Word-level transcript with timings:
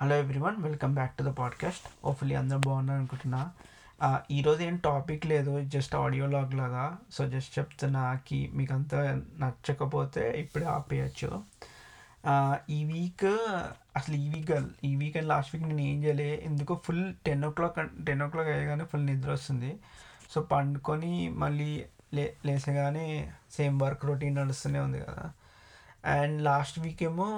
Hello 0.00 0.14
everyone 0.16 0.56
welcome 0.62 0.94
back 0.94 1.12
to 1.18 1.22
the 1.22 1.26
podcast 1.26 1.84
hopefully 2.04 2.34
అందరూ 2.34 2.58
బాగున్నారు 2.58 2.98
అనుకుంటున్నా. 2.98 3.50
ఈరోజు 4.30 4.62
ఏం 4.62 4.76
టాపిక్ 4.76 5.26
లేదు 5.26 5.52
జస్ట్ 5.74 5.94
ఆడియో 5.94 6.26
లాగ్ 6.26 6.54
లాగా. 6.54 6.98
సో 7.12 7.28
జస్ట్ 7.28 7.58
చెప్తున్నాకి 7.58 8.50
మీకు 8.54 8.74
అంతా 8.74 9.00
నచ్చకపోతే 9.42 10.24
ఇప్పుడే 10.40 10.66
ఆపేయచ్చు. 10.66 11.28
ఈ 12.70 12.84
వీక్ 12.84 13.24
అసలు 13.96 14.16
ఈ 14.16 14.28
వీక్ 14.28 14.50
ఈ 14.84 14.96
వీక్ 14.96 15.16
అండ్ 15.16 15.28
లాస్ట్ 15.28 15.54
వీక్ 15.54 15.68
నేను 15.68 15.80
ఏం 15.80 16.04
చేయలే. 16.04 16.28
ఎందుకో 16.44 16.80
full 16.84 17.14
ten 17.26 17.44
o'clock 17.50 17.78
ten 18.06 18.22
o'clock 18.28 18.48
అయ్యగానే 18.48 18.84
full 18.84 19.06
నిద్ర 19.06 19.30
వస్తుంది. 19.30 19.72
సో 20.30 20.40
పండుకొని 20.54 21.14
మళ్ళీ 21.44 21.84
లే 22.14 22.26
లేసగానే 22.46 23.06
సేమ్ 23.58 23.78
వర్క్ 23.82 24.04
రొటీన్ 24.04 24.34
నడుస్తూనే 24.34 24.82
ఉంది 24.88 25.00
కదా. 25.06 25.26
అండ్ 26.18 26.42
లాస్ట్ 26.42 26.80
వీక్ 26.80 27.02
ఏమో 27.02 27.30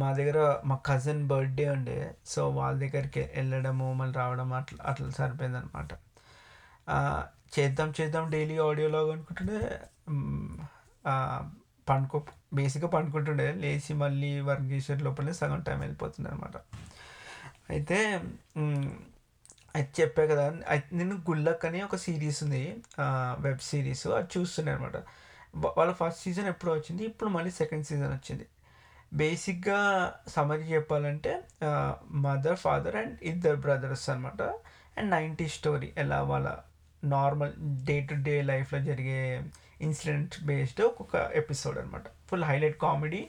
మా 0.00 0.08
దగ్గర 0.18 0.38
మా 0.70 0.76
కజిన్ 0.88 1.22
బర్త్డే 1.30 1.66
ఉండే. 1.76 1.96
సో 2.32 2.40
వాళ్ళ 2.58 2.74
దగ్గరికి 2.84 3.22
వెళ్ళడము 3.36 3.86
మళ్ళీ 4.00 4.14
రావడం 4.20 4.50
అట్లా 4.60 4.78
అట్లా 4.90 5.08
సరిపోయింది 5.20 5.58
అనమాట 5.60 5.92
చేద్దాం 7.56 7.88
చేద్దాం 7.98 8.24
డైలీ 8.34 8.54
ఆడియోలాగ్ 8.66 9.10
అనుకుంటుండే. 9.14 9.58
పండుకో 11.88 12.18
బేసిక్గా 12.58 12.88
పండుకుంటుండే. 12.94 13.46
లేచి 13.62 13.92
మళ్ళీ 14.02 14.30
వర్క్ 14.48 14.66
చేసే 14.72 14.94
లోపలే 15.06 15.32
సగం 15.40 15.60
టైం 15.68 15.78
వెళ్ళిపోతుంది 15.84 16.28
అనమాట 16.32 16.56
అయితే 17.72 17.98
అది 19.76 19.88
చెప్పా 19.98 20.22
కదా 20.30 20.44
అయితే 20.72 20.88
నేను 20.98 21.14
గుళ్ళక్ 21.28 21.62
అని 21.68 21.78
ఒక 21.82 21.96
సిరీస్ 22.06 22.40
ఉంది. 22.44 22.62
వెబ్ 23.44 23.62
సిరీస్ 23.68 24.06
అది 24.18 24.28
చూస్తున్నాను 24.34 24.78
అనమాట. 24.78 24.96
వాళ్ళ 25.78 25.92
ఫస్ట్ 26.00 26.20
సీజన్ 26.24 26.48
ఎప్పుడో 26.52 26.72
వచ్చింది 26.78 27.02
ఇప్పుడు 27.10 27.30
మళ్ళీ 27.36 27.52
సెకండ్ 27.60 27.86
సీజన్ 27.90 28.12
వచ్చింది. 28.18 28.46
బేసిక్గా 29.12 29.80
సమరీ 30.28 30.62
చెప్పాలంటే 30.62 31.42
మదర్ 32.10 32.56
ఫాదర్ 32.56 32.96
అండ్ 32.96 33.18
ఇద్దరు 33.22 33.56
బ్రదర్స్ 33.56 34.10
అనమాట 34.10 34.42
అండ్ 34.96 35.10
నైంటీ 35.10 35.48
స్టోరీ 35.48 35.92
ఎలా 35.96 36.22
వాళ్ళ 36.22 36.48
నార్మల్ 37.04 37.52
డే 37.84 38.00
టు 38.00 38.14
డే 38.14 38.42
లైఫ్లో 38.42 38.80
జరిగే 38.80 39.42
ఇన్సిడెంట్ 39.80 40.42
బేస్డ్ 40.42 40.80
ఒక్కొక్క 40.80 41.30
ఎపిసోడ్ 41.34 41.78
అనమాట 41.78 42.02
ఫుల్ 42.30 42.44
హైలైట్ 42.44 42.78
కామెడీ 42.78 43.28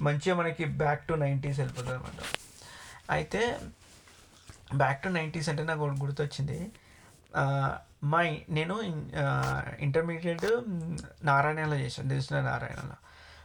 మంచిగా 0.00 0.34
మనకి 0.34 0.64
బ్యాక్ 0.64 1.06
టు 1.06 1.12
నైంటీస్ 1.14 1.58
వెళ్ళిపోతుంది 1.58 1.94
అనమాట 1.94 2.20
అయితే 3.10 3.60
బ్యాక్ 4.74 5.02
టు 5.02 5.08
నైంటీస్ 5.08 5.48
అంటే 5.48 5.62
నాకు 5.62 5.80
గుర్తొచ్చింది. 5.80 6.72
ఆ, 7.36 7.78
మా 8.04 8.22
నేను 8.48 8.82
ఇంటర్మీడియట్ 9.80 10.46
నారాయణలో 11.24 11.76
చేశాను 11.76 12.08
దిల్సిన 12.08 12.40
నారాయణలో. 12.40 12.96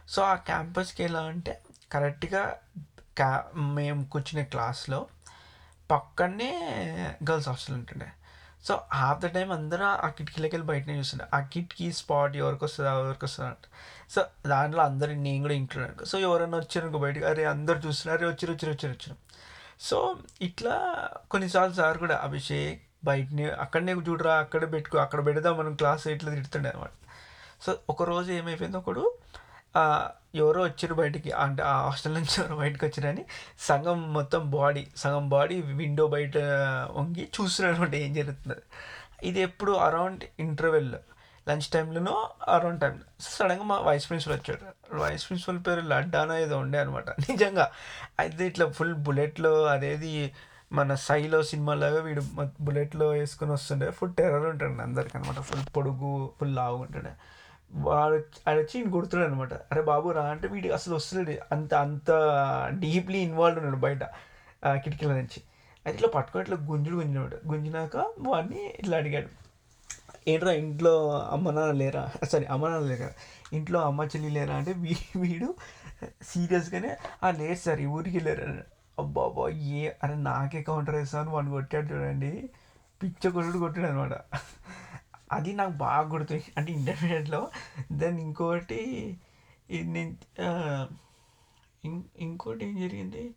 సో 0.08 0.22
ఆ 0.22 0.34
క్యాంపస్కి 0.34 1.04
ఎలా 1.04 1.20
అంటే 1.20 1.60
కరెక్ట్గా 1.92 2.56
క్యా 3.16 3.44
మేము 3.56 4.04
కూర్చునే 4.04 4.44
క్లాస్లో 4.44 5.06
పక్కనే 5.90 6.52
గర్ల్స్ 7.30 7.48
హాస్టల్ 7.48 7.76
ఉంటుండే. 7.76 8.08
సో 8.64 8.80
హాఫ్ 8.94 9.20
ద 9.20 9.26
టైం 9.26 9.52
అందరూ 9.52 9.84
ఆ 9.84 10.08
కిటికీలోకి 10.08 10.56
వెళ్ళి 10.56 10.68
బయటనే 10.68 10.98
చూస్తుండే. 10.98 11.26
ఆ 11.34 11.40
కిటికీ 11.40 11.92
స్పాట్ 11.92 12.36
ఎవరికి 12.36 12.64
వస్తుందా 12.64 12.92
ఎవరికి 12.92 13.24
వస్తుందా 13.24 13.48
అంట. 13.48 13.66
సో 14.10 14.48
దాంట్లో 14.48 14.82
అందరూ 14.82 15.12
నేను 15.14 15.42
కూడా 15.42 15.54
ఇంక్లూడ్ 15.54 16.04
సో 16.04 16.18
ఎవరైనా 16.18 16.58
వచ్చారు 16.58 16.86
ఇంకో 16.86 16.98
బయటకు 16.98 17.24
అరే 17.24 17.44
అందరు 17.44 17.78
చూస్తున్నారు 17.78 18.18
అరే 18.18 18.28
వచ్చారు 18.28 18.52
వచ్చారు 18.52 18.72
వచ్చారు 18.72 18.92
వచ్చారు. 18.92 19.16
సో 19.80 20.16
ఇట్లా 20.40 20.74
కొన్నిసార్లు 21.30 21.74
సార్ 21.74 21.98
కూడా 21.98 22.16
అభిషేక్ 22.16 22.82
బయటనే 23.04 23.50
అక్కడనే 23.50 23.92
చూడరా 23.92 24.34
అక్కడ 24.34 24.72
పెట్టుకో 24.72 24.98
అక్కడ 24.98 25.26
పెడదాం 25.26 25.58
మనం 25.58 25.74
క్లాస్ 25.74 26.08
ఇట్లా 26.08 26.30
తిడుతుండే 26.34 26.68
అనమాట 26.68 26.90
సో 27.66 27.78
ఒకరోజు 27.90 28.32
ఏమైపోయింది 28.32 28.76
ఒకడు 28.76 29.12
ఎవరో 30.44 30.60
వచ్చారు 30.62 30.94
బయటికి. 30.94 31.30
అంటే 31.44 31.62
ఆ 31.62 31.74
హాస్టల్ 31.86 32.14
నుంచి 32.14 32.34
ఎవరో 32.40 32.56
బయటకు 32.56 32.86
వచ్చారని 32.86 33.24
సగం 33.68 34.00
మొత్తం 34.12 34.42
బాడీ 34.50 34.84
సగం 34.96 35.28
బాడీ 35.28 35.56
విండో 35.80 36.06
బయట 36.06 36.36
వంగి 36.98 37.26
చూస్తున్నాడు 37.36 37.76
అనమాట 37.76 37.94
ఏం 38.04 38.14
జరుగుతుంది 38.14 38.58
ఇది 39.22 39.40
ఎప్పుడు 39.40 39.72
అరౌండ్ 39.88 40.24
ఇంటర్వెల్ 40.40 40.90
లంచ్ 41.48 41.66
టైంలోనో 41.68 42.14
అరౌండ్ 42.48 42.80
టైం. 42.80 42.94
సడన్గా 43.20 43.64
మా 43.64 43.76
వైస్ 43.88 44.06
ప్రిన్సిపల్ 44.08 44.36
వచ్చాడు. 44.36 44.64
వైస్ 45.02 45.24
ప్రిన్సిపల్ 45.26 45.58
పేరు 45.66 45.80
లడ్డానో 45.92 46.34
ఏదో 46.38 46.56
ఉండే 46.58 46.78
అనమాట 46.78 47.08
నిజంగా 47.30 47.66
అయితే 48.18 48.46
ఇట్లా 48.46 48.66
ఫుల్ 48.78 48.94
బుల్లెట్లో 49.06 49.52
అదేది 49.74 50.12
మన 50.72 50.94
సైలో 51.08 51.38
సినిమాలాగా 51.42 52.00
వీడు 52.00 52.22
బుల్లెట్లో 52.60 53.06
వేసుకొని 53.08 53.52
వస్తుండే. 53.52 53.88
ఫుల్ 53.90 54.14
టెర్రర్ 54.14 54.46
ఉంటాడు 54.52 54.82
అందరికి 54.82 55.14
అనమాట 55.18 55.40
ఫుల్ 55.50 55.64
పొడుగు 55.76 56.12
ఫుల్ 56.38 56.54
లావుగా 56.56 56.82
ఉంటాడు. 56.82 57.12
వాడు 57.86 58.16
ఆయన 58.46 58.56
వచ్చి 58.58 58.74
ఈయన 58.78 58.90
కొడుతున్నాడు 58.90 59.28
అనమాట 59.30 59.54
అరే 59.70 59.80
బాబు 59.90 60.08
రా 60.16 60.22
అంటే 60.34 60.46
వీడు 60.48 60.68
అసలు 60.68 60.94
వస్తున్నాడు 60.98 61.34
అంత 61.54 61.72
అంత 61.86 62.10
డీప్లీ 62.82 63.18
ఇన్వాల్వ్ 63.28 63.58
ఉన్నాడు 63.60 63.80
బయట 63.86 64.04
కిటికీల 64.84 65.12
నుంచి. 65.20 65.40
అయితే 65.86 65.96
ఇట్లా 65.96 66.08
పట్టుకొని 66.14 66.42
ఇట్లా 66.44 66.56
గుంజుడు 66.68 66.96
గుంజినమాట 66.96 67.34
గుంజినాక 67.50 67.96
వాడిని 68.28 68.62
ఇట్లా 68.80 68.96
అడిగాడు. 68.96 69.28
ఏంట్రా 70.28 70.52
ఇంట్లో 70.52 70.92
అమ్మ 71.34 71.50
నాన్న 71.50 71.72
లేరా? 71.72 72.04
సారీ 72.30 72.46
అమ్మ 72.54 72.68
నాన్న 72.68 72.86
లేరా? 72.92 73.10
ఇంట్లో 73.52 73.78
అమ్మ 73.88 74.04
చెల్లి 74.12 74.30
లేరా? 74.38 74.54
అంటే 74.60 74.72
వీ 74.84 74.94
వీడు 75.22 75.48
సీరియస్గానే 76.30 76.96
ఆ 77.24 77.30
లేదు 77.30 77.60
సార్ 77.64 77.80
ఈ 77.80 77.86
ఊరికి 77.96 78.16
వెళ్ళారు 78.18 78.48
అబ్బాబా 78.98 79.44
ఏ 79.78 79.90
అరే 80.02 80.14
నాకే 80.28 80.62
కౌంటర్ 80.62 80.96
వేస్తాను 80.98 81.30
వాడిని 81.30 81.52
కొట్టాడు 81.56 81.86
చూడండి. 81.92 82.32
పిచ్చ 83.02 83.22
కొట్టుడు 83.36 83.58
కొట్టాడు 83.58 83.86
అనమాట 83.86 84.14
అది 85.32 85.52
నాకు 85.52 85.70
బాగా 85.70 86.08
గుర్తు 86.08 86.40
అంటే 86.56 86.72
ఇంటర్మీడియట్లో 86.72 87.50
దెన్ 87.92 88.20
ఇంకోటి 88.20 89.16
ఇది 89.70 89.84
నేను 89.84 90.16
ఇంకోటి 92.18 92.64
ఏం 92.64 92.80
జరిగింది? 92.80 93.34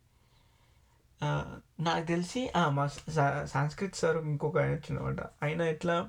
నాకు 1.80 2.06
తెలిసి 2.06 2.50
మా 2.68 2.86
సా- 2.86 3.88
సార్ 3.94 4.16
ఇంకొక 4.16 4.58
ఆయన 4.58 4.70
వచ్చిందనమాట 4.70 5.20
ఆయన 5.20 5.62
ఎట్లా 5.62 6.08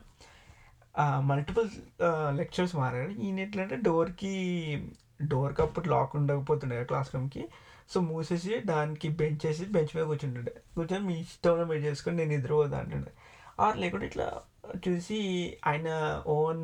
మల్టిపుల్ 1.19 1.69
లెక్చర్స్ 2.37 2.75
మారాడు. 2.75 3.11
ఈయన 3.11 3.39
ఎట్లా 3.39 3.63
అంటే 3.63 3.75
డోర్కి 3.75 4.91
డోర్కి 5.27 5.61
అప్పుడు 5.61 5.89
లాక్ 5.89 6.15
ఉండకపోతుండే 6.15 6.83
క్లాస్ 6.83 7.15
రూమ్కి 7.15 7.47
సో 7.93 8.01
మూసేసి 8.01 8.59
దానికి 8.59 9.09
బెంచ్ 9.09 9.45
వేసి 9.45 9.65
బెంచ్ 9.65 9.95
మీద 9.95 10.05
కూర్చుంటుండే. 10.05 10.53
కూర్చొని 10.75 11.05
మీ 11.05 11.19
ఇష్టంలో 11.19 11.65
మీరు 11.65 11.79
చేసుకొని 11.79 12.17
నేను 12.17 12.29
నిద్రపోతా 12.29 12.77
అంటుండే. 12.77 13.11
ఆర్ 13.65 13.77
లేకుంటే 13.83 14.05
ఇట్లా 14.11 14.27
చూసి 14.85 15.17
ఆయన 15.69 15.89
ఓన్ 16.35 16.63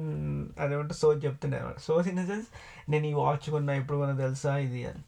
అదేమంటే 0.59 0.96
సోజ్ 1.02 1.19
చెప్తుండే 1.25 1.58
అనమాట. 1.59 1.80
సోజ్ 1.88 2.08
ఇన్ 2.12 2.19
ద 2.22 2.24
సెన్స్ 2.31 2.50
నేను 2.91 3.06
ఈ 3.12 3.13
వాచ్ 3.22 3.47
కొన్నా 3.56 3.74
ఎప్పుడు 3.81 3.97
కొన్నా 4.02 4.16
తెలుసా 4.25 4.52
ఇది 4.68 4.81
అని. 4.90 5.03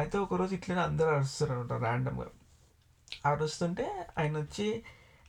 అయితే 0.00 0.16
ఒకరోజు 0.24 0.52
ఇట్లనే 0.58 0.82
అందరూ 0.88 1.10
అరుస్తారు 1.16 1.52
అనమాట 1.54 1.72
ర్యాండమ్గా 1.86 2.28
అరుస్తుంటే 3.30 3.86
ఆయన 4.18 4.34
వచ్చి 4.42 4.68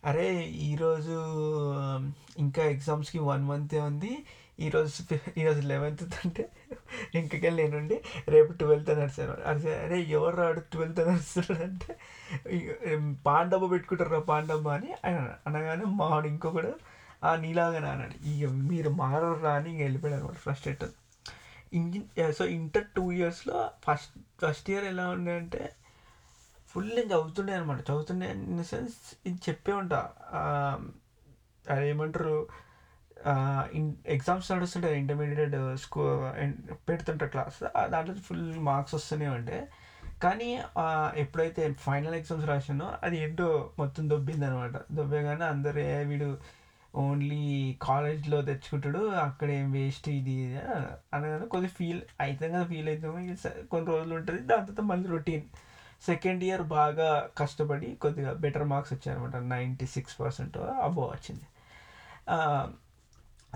అరే 0.05 0.29
ఈరోజు 0.69 1.17
ఇంకా 2.43 2.63
ఎగ్జామ్స్కి 2.75 3.19
వన్ 3.29 3.43
మంతే 3.49 3.79
ఉంది. 3.89 4.13
ఈరోజు 4.59 4.91
ఈరోజు 5.37 5.61
లెవెన్త్ 5.61 6.03
అంటే 6.25 6.49
ఇంకెళ్ళి 7.15 7.63
నేనుండి 7.63 8.01
రేపు 8.27 8.53
ట్వెల్త్ 8.53 8.89
నడిచాను. 8.89 9.31
అరే 9.41 9.79
అరే 9.79 10.01
ఎవరు 10.01 10.35
రాడు 10.35 10.59
ట్వెల్త్ 10.59 10.99
నడుస్తున్నాడు 10.99 11.63
అంటే 11.63 11.91
పాండమ్మ 13.25 13.67
పెట్టుకుంటారు 13.67 14.19
పాండమ్మ 14.19 14.67
అని 14.69 14.93
అనగానే 15.45 15.85
మావాడు 15.85 16.27
ఇంకొకడు 16.27 16.73
ఆ 17.23 17.35
నీలాగానే 17.35 17.87
అన్నాడు 17.87 18.27
ఇక 18.27 18.49
మీరు 18.49 18.89
మారరు 18.89 19.39
రా 19.43 19.53
అని 19.53 19.71
ఇంక 19.71 19.81
వెళ్ళిపోయాడు 19.81 20.25
అనమాట 20.25 20.67
ఎట్ 20.67 20.83
ఇంజిన్ 21.73 22.33
సో 22.33 22.45
ఇంటర్ 22.45 22.87
టూ 22.95 23.11
ఇయర్స్లో 23.11 23.71
ఫస్ట్ 23.85 24.17
ఫస్ట్ 24.41 24.69
ఇయర్ 24.69 24.85
ఎలా 24.85 25.09
ఉండే 25.09 25.31
అంటే 25.37 25.73
ఫుల్ 26.67 26.89
నేను 26.89 27.07
చదువుతుండే 27.07 27.53
అనమాట. 27.53 27.81
చదువుతుండే 27.81 28.31
ఇన్ 28.31 28.59
ద 28.59 28.61
సెన్స్ 28.61 28.95
ఇది 29.25 29.39
చెప్పే 29.49 29.71
ఉంటా. 29.73 30.09
ఆ, 30.31 30.41
అదేమంటారు? 31.69 32.47
ఎగ్జామ్స్ 34.13 34.47
నడుస్తుంటే 34.51 34.89
ఇంటర్మీడియట్ 34.97 35.56
స్కూ 35.84 36.01
పెడుతుంటారు 36.89 37.31
క్లాస్ 37.35 37.57
దాంట్లో 37.88 38.13
ఫుల్ 38.28 38.45
మార్క్స్ 38.63 38.95
వస్తూనే 38.95 39.28
ఉండే. 39.29 39.59
కానీ 40.22 40.50
ఎప్పుడైతే 41.16 41.62
ఫైనల్ 41.79 42.16
ఎగ్జామ్స్ 42.16 42.45
రాసానో 42.45 42.88
అది 43.03 43.15
ఏంటో 43.18 43.47
మొత్తం 43.80 44.03
దొబ్బింది 44.09 44.45
అనమాట 44.45 44.75
దొబ్బేగానే 44.92 45.45
అందరూ 45.45 45.80
"ఏ, 45.89 45.97
వీడు 46.03 46.27
ఓన్లీ 46.94 47.44
కాలేజ్లో 47.81 48.39
తెచ్చుకుంటాడు 48.42 49.00
అక్కడ 49.24 49.50
ఏం 49.51 49.71
వేస్ట్ 49.71 50.07
ఇది 50.09 50.33
ఇది 50.39 50.57
అని 50.65 50.83
అనగానే 51.15 51.45
కొద్దిగా 51.45 51.74
ఫీల్ 51.77 52.01
అవుతాం 52.21 52.50
కదా 52.51 52.65
ఫీల్ 52.65 52.89
అవుతాము 52.89 53.18
కొన్ని 53.71 53.88
రోజులు 53.92 54.13
ఉంటుంది. 54.15 54.42
దాని 54.44 54.62
తర్వాత 54.62 54.81
మళ్ళీ 54.92 55.07
రొటీన్ 55.09 55.45
సెకండ్ 56.01 56.44
ఇయర్ 56.44 56.63
బాగా 56.75 57.09
కష్టపడి 57.38 57.89
కొద్దిగా 57.95 58.31
బెటర్ 58.44 58.65
మార్క్స్ 58.65 58.94
వచ్చాయన్నమాట 58.94 59.36
నైంటీ 59.51 59.86
సిక్స్ 59.95 60.15
పర్సెంట్ 60.21 60.57
అబోవ్ 60.88 61.09
వచ్చింది 61.12 61.45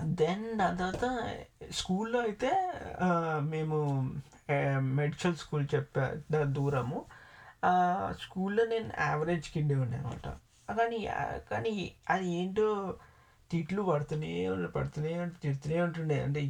దెన్ 0.04 0.58
దాని 0.58 0.78
తర్వాత 0.78 1.06
స్కూల్లో 1.72 2.20
అయితే 2.20 2.50
మేము 3.40 3.78
మెడికల్ 4.80 5.36
స్కూల్ 5.36 5.66
చెప్పా 5.74 6.04
దూరము. 6.44 7.04
స్కూల్లో 8.22 8.64
నేను 8.64 8.90
యావరేజ్ 9.00 9.48
కిడ్ 9.50 9.72
అనమాట 9.72 10.28
కానీ 10.78 11.08
కానీ 11.50 11.92
అది 12.10 12.26
ఏంటో 12.30 12.96
తిట్లు 13.50 13.82
పడుతూనే 13.82 14.50
పడుతూనే 14.66 15.26
తిడుతూనే 15.42 15.80
ఉంటుండే. 15.80 16.22
అంటే 16.22 16.40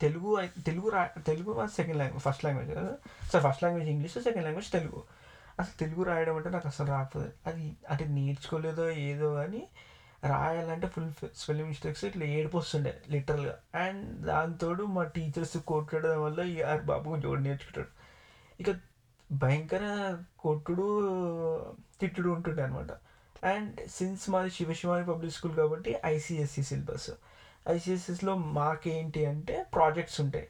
తెలుగు 0.00 0.48
తెలుగు 0.66 0.88
రా 0.88 1.08
Telugu 1.26 1.66
second 1.66 1.98
language 1.98 2.22
first 2.22 2.44
language 2.44 2.70
కదా. 2.70 2.94
Sir 3.32 3.44
first 3.44 3.62
language 3.62 3.88
English 3.88 4.18
second 4.18 4.44
language 4.44 4.72
Telugu. 4.72 5.02
అసలు 5.60 5.78
తెలుగు 5.78 6.02
రాయడం 6.02 6.36
అంటే 6.36 6.50
నాకు 6.50 6.68
అసలు 6.68 6.86
రాకపోదు. 6.86 7.32
అది 7.46 7.76
అంటే 7.90 8.04
నేర్చుకోలేదో 8.04 8.90
ఏదో 8.90 9.34
కానీ 9.34 9.68
రాయాలంటే 10.22 10.86
ఫుల్ 10.88 11.12
స్పెల్లింగ్ 11.40 11.68
మిస్టేక్స్ 11.68 12.04
ఇట్లా 12.04 12.24
ఏడుపు 12.24 12.56
వస్తుండే 12.58 13.02
లిటరల్గా 13.10 13.54
అండ్ 13.74 14.26
దాంతోడు 14.26 14.84
మా 14.84 15.04
టీచర్స్ 15.04 15.56
కొట్టడం 15.56 16.22
వల్ల 16.22 16.40
ఆర్ 16.72 16.82
బాబు 16.82 17.10
కొంచెం 17.10 17.30
ఒకటి 17.30 17.42
నేర్చుకుంటాడు. 17.42 17.90
ఇక 18.60 18.70
భయంకర 19.30 19.84
కొట్టుడు 20.38 20.86
తిట్టుడు 22.00 22.28
ఉంటుండే 22.28 22.62
అనమాట 22.62 22.92
అండ్ 23.44 23.88
సిన్స్ 23.88 24.30
మాది 24.30 24.50
శివశివాని 24.50 25.06
పబ్లిక్ 25.06 25.34
స్కూల్ 25.34 25.56
కాబట్టి 25.56 25.96
ఐసిఎస్సి 26.04 26.62
సిలబస్ 26.62 27.10
ఐసిఎస్సిస్లో 27.68 28.34
మాకేంటి 28.36 29.26
అంటే 29.26 29.66
ప్రాజెక్ట్స్ 29.74 30.20
ఉంటాయి. 30.20 30.48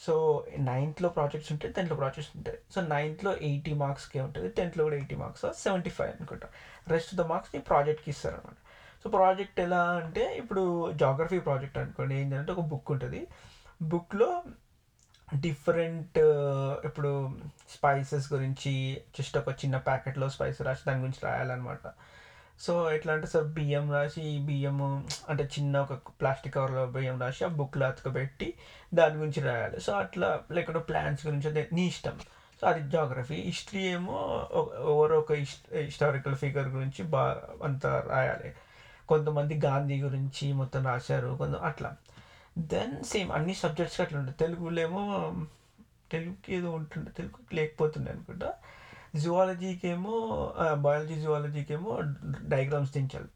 సో 0.00 0.44
నైన్త్లో 0.58 1.08
ప్రాజెక్ట్స్ 1.08 1.52
ఉంటాయి 1.52 1.72
టెన్త్లో 1.74 1.96
ప్రాజెక్ట్స్ 1.96 2.36
ఉంటాయి. 2.36 2.58
సో 2.74 2.80
నైన్త్లో 2.80 3.36
ఎయిటీ 3.36 3.72
మార్క్స్కే 3.72 4.20
ఉంటుంది 4.20 4.48
టెన్త్లో 4.48 4.84
కూడా 4.84 4.96
ఎయిటీ 4.96 5.16
మార్క్స్ 5.16 5.46
సెవెంటీ 5.64 5.90
ఫైవ్ 5.90 6.12
అనుకుంటా. 6.16 6.48
రెస్ట్ 6.88 7.10
ఆఫ్ 7.14 7.18
ద 7.22 7.26
మార్క్స్ 7.32 7.54
నీ 7.54 7.60
ప్రాజెక్ట్కి 7.60 8.10
ఇస్తారనమాట 8.10 8.56
సో 9.02 9.10
ప్రాజెక్ట్ 9.10 9.60
ఎలా 9.60 9.82
అంటే 9.82 10.36
ఇప్పుడు 10.36 10.92
జాగ్రఫీ 10.92 11.38
ప్రాజెక్ట్ 11.38 11.78
అనుకోండి 11.78 12.14
ఏంటంటే 12.14 12.52
ఒక 12.52 12.60
బుక్ 12.60 12.92
ఉంటుంది. 12.92 13.26
బుక్లో 13.82 14.42
డిఫరెంట్ 15.34 16.18
ఇప్పుడు 16.84 17.30
స్పైసెస్ 17.68 18.32
గురించి 18.32 19.02
జస్ట్ 19.18 19.38
ఒక 19.38 19.48
చిన్న 19.48 19.76
ప్యాకెట్లో 19.76 20.28
స్పైస్ 20.28 20.62
రాసి 20.62 20.80
దాని 20.86 20.98
గురించి 20.98 21.20
రాయాలన్నమాట. 21.24 21.78
సో 22.60 22.92
ఎట్లా 22.92 23.12
అంటే 23.12 23.26
సార్ 23.26 23.44
బియ్యం 23.44 23.92
రాసి 23.92 24.38
బియ్యము 24.38 25.06
అంటే 25.28 25.44
చిన్న 25.44 25.78
ఒక 25.78 25.92
ప్లాస్టిక్ 25.92 26.54
కవర్లో 26.54 26.86
బియ్యం 26.86 27.20
రాసి 27.20 27.44
ఆ 27.44 27.48
బుక్లో 27.48 27.86
అతకబెట్టి 27.86 28.54
దాని 28.94 29.16
గురించి 29.16 29.42
రాయాలి. 29.42 29.80
సో 29.80 29.92
అట్లా 29.92 30.40
లేకుంటే 30.50 30.80
ప్లాన్స్ 30.80 31.26
గురించి 31.26 31.48
అదే 31.48 31.68
నీ 31.72 31.86
ఇష్టం. 31.86 32.18
సో 32.60 32.66
అది 32.66 32.90
జాగ్రఫీ 32.90 33.34
హిస్టరీ 33.34 33.82
ఏమో 33.82 34.48
ఎవరో 34.92 35.18
ఒక 35.18 35.32
హిస్టారికల్ 35.32 36.34
ఫిగర్ 36.34 36.68
గురించి 36.68 37.04
బా 37.04 37.40
అంత 37.64 37.86
రాయాలి. 37.86 38.50
కొంతమంది 39.08 39.60
గాంధీ 39.64 40.02
గురించి 40.02 40.52
మొత్తం 40.52 40.86
రాశారు 40.86 41.36
కొంత 41.36 41.56
అట్లా. 41.56 41.96
దెన్ 42.58 43.04
సేమ్ 43.04 43.32
అన్ని 43.32 43.54
సబ్జెక్ట్స్కి 43.54 44.02
అట్లా 44.02 44.18
ఉంటుంది 44.18 44.38
తెలుగులో 44.38 44.82
ఏమో 44.82 45.00
తెలుగుకి 46.12 46.54
ఏదో 46.54 46.70
ఉంటుండే 46.70 47.10
తెలుగుకి 47.10 47.56
లేకపోతుండే 47.56 48.10
అనుకుంటా. 48.10 48.52
జువాలజీకి 49.16 49.88
ఏమో 49.88 50.14
బయాలజీ 50.74 51.16
జువాలజీకి 51.20 51.72
ఏమో 51.72 52.00
diagrams 52.48 52.92
దించాలి. 52.92 53.28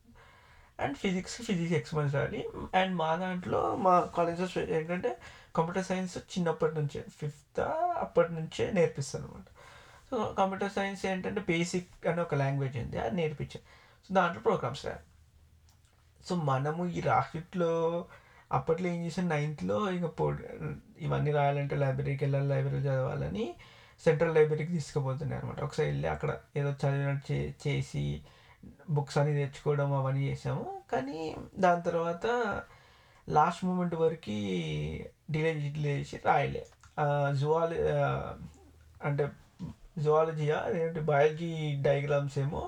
and 0.81 0.97
physics 0.97 1.43
physics 1.43 1.75
experiments 1.75 2.17
రాయాలి. 2.17 2.49
అండ్ 2.75 2.97
మా 2.97 3.17
దాంట్లో 3.17 3.77
మా 3.77 4.01
కాలేజెస్ 4.01 4.59
ఏంటంటే 4.59 5.19
కంప్యూటర్ 5.57 5.85
సైన్స్ 5.85 6.19
చిన్నప్పటి 6.19 6.75
నుంచే 6.75 7.05
ఫిఫ్త్ 7.21 7.61
అప్పటి 7.99 8.33
నుంచే 8.33 8.71
నేర్పిస్తాను 8.73 9.25
అనమాట 9.25 9.49
సో 10.11 10.35
కంప్యూటర్ 10.39 10.73
సైన్స్ 10.73 11.07
ఏంటంటే 11.07 11.41
బేసిక్ 11.49 12.07
అనే 12.07 12.23
ఒక 12.23 12.35
లాంగ్వేజ్ 12.35 12.77
ఉంది 12.77 12.99
అది 12.99 13.17
నేర్పించాను 13.17 13.67
సో 14.09 14.15
దాంట్లో 14.15 14.41
ప్రోగ్రామ్స్ 14.41 14.87
రాయాలి. 14.87 15.05
సో 16.29 16.37
మనము 16.37 16.83
ఈ 16.87 17.01
రాకెట్లో 17.01 17.73
అప్పట్లో 18.53 18.89
ఏం 18.89 19.05
చేసాం? 19.05 19.29
నైన్త్లో 19.29 19.91
ఇక 19.91 20.07
పో 20.07 20.25
ఇవన్నీ 20.99 21.31
రాయాలంటే 21.33 21.77
లైబ్రరీకి 21.77 22.25
వెళ్ళాలి 22.25 22.49
లైబ్రరీ 22.49 22.81
చదవాలని 22.83 23.55
సెంట్రల్ 24.05 24.35
లైబ్రరీకి 24.35 24.73
తీసుకుపోతున్నాయి 24.73 25.43
అనమాట 25.43 25.61
ఒకసారి 25.61 25.89
వెళ్ళి 25.89 26.09
అక్కడ 26.09 26.31
ఏదో 26.57 26.71
చదివినట్టు 26.71 27.33
చే 27.33 27.55
చేసి 27.67 28.23
బుక్స్ 28.91 29.19
అన్ని 29.19 29.35
తెచ్చుకోవడం 29.35 29.93
అవన్నీ 29.93 30.23
చేసాము. 30.29 30.83
కానీ 30.93 31.37
దాని 31.59 31.83
తర్వాత 31.83 32.27
లాస్ట్ 33.29 33.65
మూమెంట్ 33.65 33.95
వరకు 33.95 34.37
డిలే 35.31 35.53
డిలే 35.55 35.93
చేసి 36.01 36.21
రాయలే. 36.27 36.67
జువాలజీ 37.33 37.83
అంటే 39.05 39.25
జువాలజీయా? 39.99 40.59
బయాలజీ 41.03 41.51
డయాగ్రామ్స్ 41.83 42.39
ఏమో? 42.39 42.63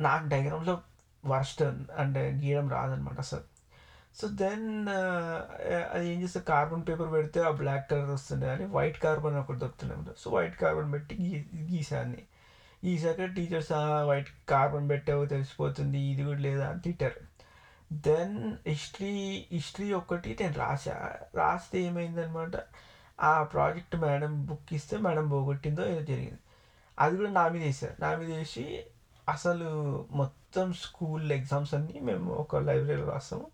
నాకు 0.00 0.28
డయాగ్రామ్స్లో 0.28 0.80
వర్స్ట్ 1.24 1.62
అంటే 2.02 2.30
గీయడం 2.32 2.68
రాదనమాట 2.68 3.18
అసలు. 3.18 3.52
సో 4.20 4.28
దెన్ 4.28 4.88
uh, 4.88 5.40
uh, 5.72 5.84
అది 5.92 6.08
ఏం 6.12 6.22
చేస్తే 6.22 6.40
కార్బన్ 6.40 6.86
పేపర్ 6.88 7.12
పెడితే 7.12 7.40
ఆ 7.40 7.50
బ్లాక్ 7.50 7.90
కలర్ 7.90 8.10
వస్తుండే 8.10 8.50
అని 8.50 8.66
వైట్ 8.66 8.98
కార్బన్ 8.98 9.34
ఒకటి 9.34 9.58
దొరుకుతుండే 9.58 10.12
సో 10.18 10.30
వైట్ 10.30 10.56
కార్బన్ 10.56 10.92
పెట్టి 10.92 11.14
గీ 11.22 11.30
గీసాన్ని 11.72 12.22
గీసాక 12.86 13.24
టీచర్స్ 13.24 13.72
వైట్ 14.08 14.30
కార్బన్ 14.48 14.88
పెట్టావు 14.90 15.24
తెలిసిపోతుంది 15.24 15.98
ఇది 15.98 16.24
కూడా 16.24 16.38
లేదా 16.38 16.68
అని 16.68 16.80
తిట్టారు. 16.80 17.20
దెన్ 17.92 18.36
హిస్టరీ 18.66 19.46
హిస్టరీ 19.52 19.92
ఒకటి 19.92 20.36
నేను 20.40 20.54
రాసా 20.54 21.16
రాస్తే 21.34 21.80
ఏమైందనమాట? 21.80 22.56
ఆ 23.20 23.42
ప్రాజెక్ట్ 23.42 23.96
మేడం 23.96 24.46
బుక్ 24.46 24.72
ఇస్తే 24.74 24.96
మేడం 24.98 25.28
పోగొట్టిందో 25.28 25.84
ఏదో 25.86 26.00
జరిగింది. 26.00 26.40
అది 26.98 27.16
కూడా 27.16 27.30
నా 27.30 27.48
మీద 27.48 27.62
వేసారు 27.62 27.96
నా 28.00 28.16
మీద 28.16 28.30
వేసి 28.30 28.84
అసలు 29.28 29.68
మొత్తం 30.12 30.41
మొత్తం 30.54 30.72
స్కూల్ 30.80 31.32
ఎగ్జామ్స్ 31.32 31.70
అన్నీ 31.74 31.98
మేము 32.06 32.30
ఒక 32.40 32.56
లైబ్రరీలో 32.66 33.04
రాస్తాము 33.08 33.44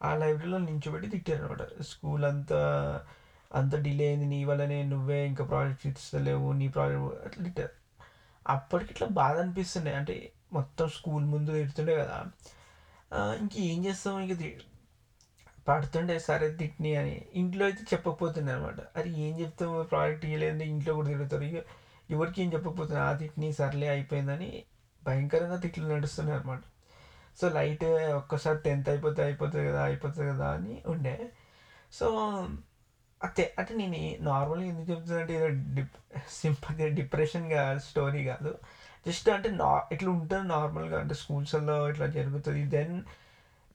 ఆ 0.00 0.10
లైబ్రరీలో 0.14 0.58
నించోబెట్టి 0.66 1.08
తిట్టారు 1.14 1.40
అనమాట 1.40 1.62
స్కూల్ 1.88 2.24
అంతా 2.28 2.58
అంత 3.50 3.74
డిలే 3.86 4.04
అయింది. 4.06 4.26
నీ 4.32 4.38
వల్లనే 4.44 4.78
నువ్వే 4.92 5.18
ఇంకా 5.30 5.44
ప్రాజెక్ట్ 5.50 5.84
ఇస్తలేవు 5.92 6.46
నీ 6.60 6.66
ప్రాజెక్ట్ 6.76 7.24
అట్లా 7.26 7.42
తిట్టారు. 7.46 7.74
అప్పటికి 8.46 8.90
ఇట్లా 8.94 9.06
బాధ 9.18 9.34
అనిపిస్తుండే. 9.42 9.92
అంటే 10.00 10.16
మొత్తం 10.52 10.86
స్కూల్ 10.96 11.24
ముందు 11.32 11.50
తిడుతుండే 11.58 11.94
కదా. 12.00 12.18
ఇంకేం 13.42 13.80
చేస్తాం 13.86 14.14
ఇంక 14.24 14.34
పడుతుండే 15.66 16.16
సరే 16.24 16.46
తిట్ని 16.58 16.90
అని. 16.96 17.12
ఇంట్లో 17.40 17.62
అయితే 17.64 17.82
చెప్పకపోతుండే 17.92 18.50
అనమాట 18.52 18.80
అది 18.98 19.10
ఏం 19.20 19.32
చెప్తాము 19.40 19.76
ప్రాజెక్ట్ 19.92 20.24
ఇవ్వలేదు 20.26 20.64
ఇంట్లో 20.72 20.92
కూడా 20.94 21.08
తిరుగుతారు 21.12 21.44
ఇక 21.44 21.60
ఎవరికి 22.08 22.38
ఏం 22.42 22.48
చెప్పకపోతుంది 22.54 23.00
ఆ 23.02 23.12
తిట్ని 23.20 23.48
సర్లే 23.60 23.88
అయిపోయిందని 23.88 24.48
భయంకరంగా 25.06 25.56
తిట్లు 25.56 25.94
నడుస్తున్నాయి 25.94 26.40
అనమాట 26.40 26.60
సో 27.40 27.48
లైట్ 27.48 27.84
ఒక్కసారి 28.14 28.58
టెన్త్ 28.58 28.88
అయిపోతే 28.88 29.22
అయిపోతుంది 29.22 29.66
కదా 29.66 29.84
అయిపోతుంది 29.84 30.30
కదా 30.30 30.50
అని 30.50 30.82
ఉండే. 30.86 31.32
సో 31.92 32.06
అతే 33.24 33.54
అంటే 33.58 33.74
నేను 33.74 34.24
నార్మల్గా 34.24 34.66
ఎందుకు 34.66 34.90
చెప్తున్నానంటే 34.90 35.34
ఏదో 35.34 35.46
డిప్ 35.48 35.96
సింపతి 36.30 36.88
డిప్రెషన్గా 36.88 37.78
స్టోరీ 37.78 38.24
కాదు. 38.24 38.58
జస్ట్ 39.06 39.28
అంటే 39.30 39.50
నా 39.50 39.82
ఇట్లా 39.92 40.10
ఉంటుంది 40.10 40.48
నార్మల్గా. 40.48 41.00
అంటే 41.00 41.14
స్కూల్స్లో 41.14 41.88
ఇట్లా 41.88 42.06
జరుగుతుంది. 42.06 42.64
దెన్ 42.64 43.02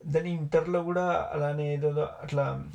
దెన్ 0.06 0.28
ఇంటర్లో 0.28 0.84
కూడా 0.84 1.30
అలానే 1.32 1.74
ఏదో 1.74 1.90
అట్లా 2.22 2.66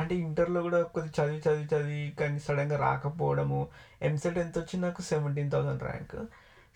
అంటే 0.00 0.14
ఇంటర్లో 0.14 0.62
కూడా 0.62 0.82
కొద్ది 0.82 1.22
చదివి 1.22 1.42
చదివి 1.48 1.64
చదివి 1.64 2.16
కానీ 2.20 2.38
సడన్గా 2.38 2.78
రాకపోవడము. 2.78 3.68
ఎంసెట్ 4.02 4.38
ఎంత 4.38 4.58
వచ్చింది 4.58 4.86
నాకు? 4.86 5.02
Seventeen 5.02 5.50
thousand 5.50 5.82
rank. 5.82 6.16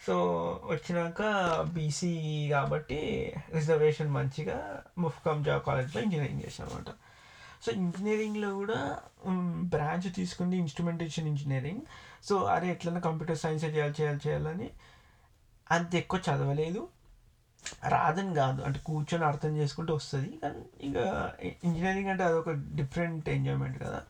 సో 0.07 0.15
వచ్చినాక 0.65 1.23
బీసీ 1.63 2.49
కాబట్టి 2.53 3.33
రిజర్వేషన్ 3.55 4.11
మంచిగా 4.11 4.83
ముఫ్కామ్ 4.99 5.45
జా 5.45 5.59
కాలేజ్లో 5.59 6.03
ఇంజనీరింగ్ 6.03 6.43
చేశాను 6.47 6.71
అనమాట 6.71 6.95
సో 7.67 7.73
ఇంజనీరింగ్లో 7.73 8.55
కూడా 8.55 8.99
బ్రాంచ్ 9.61 10.15
తీసుకుంది 10.15 10.57
ఇన్స్ట్రుమెంటేషన్ 10.57 11.27
ఇంజనీరింగ్. 11.27 11.81
సో 12.25 12.37
అరే 12.37 12.71
ఎట్లన్నా 12.71 13.01
కంప్యూటర్ 13.01 13.39
సైన్స్ 13.39 13.65
చేయాలి 13.65 13.95
చేయాలి 14.01 14.21
చేయాలని 14.29 14.71
అంత 15.71 15.95
ఎక్కువ 15.95 16.21
చదవలేదు. 16.21 16.89
రాదని 17.89 18.35
కాదు. 18.35 18.63
అంటే 18.63 18.79
కూర్చొని 18.79 19.25
అర్థం 19.25 19.57
చేసుకుంటే 19.57 19.93
వస్తుంది. 19.93 20.39
కానీ 20.43 20.89
ఇక 20.89 20.97
ఇంజనీరింగ్ 21.65 22.09
అంటే 22.09 22.25
అదొక 22.25 22.51
డిఫరెంట్ 22.51 23.29
ఎంజాయ్మెంట్ 23.29 23.83
కదా. 23.83 24.03